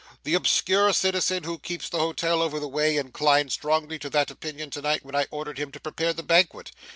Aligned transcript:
The 0.23 0.33
obscure 0.33 0.93
citizen 0.93 1.43
who 1.43 1.59
keeps 1.59 1.87
the 1.87 1.99
hotel 1.99 2.41
over 2.41 2.59
the 2.59 2.67
way, 2.67 2.97
inclined 2.97 3.51
strongly 3.51 3.99
to 3.99 4.09
that 4.09 4.31
opinion 4.31 4.71
to 4.71 4.81
night 4.81 5.05
when 5.05 5.13
I 5.13 5.27
ordered 5.29 5.59
him 5.59 5.71
to 5.73 5.79
prepare 5.79 6.11
the 6.11 6.23
banquet. 6.23 6.71